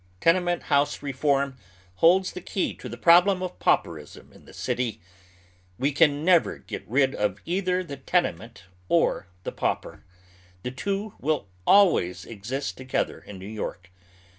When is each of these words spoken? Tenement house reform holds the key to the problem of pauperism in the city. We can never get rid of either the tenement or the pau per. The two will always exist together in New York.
Tenement 0.19 0.63
house 0.63 1.03
reform 1.03 1.57
holds 1.97 2.31
the 2.31 2.41
key 2.41 2.73
to 2.73 2.89
the 2.89 2.97
problem 2.97 3.43
of 3.43 3.59
pauperism 3.59 4.33
in 4.33 4.45
the 4.45 4.51
city. 4.51 4.99
We 5.77 5.91
can 5.91 6.25
never 6.25 6.57
get 6.57 6.83
rid 6.87 7.13
of 7.13 7.39
either 7.45 7.83
the 7.83 7.97
tenement 7.97 8.63
or 8.89 9.27
the 9.43 9.51
pau 9.51 9.75
per. 9.75 10.03
The 10.63 10.71
two 10.71 11.13
will 11.19 11.49
always 11.67 12.25
exist 12.25 12.77
together 12.77 13.19
in 13.19 13.37
New 13.37 13.45
York. 13.45 13.91